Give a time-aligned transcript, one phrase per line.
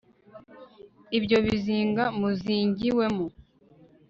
[1.17, 3.25] ibyo bizinga muzingiwemo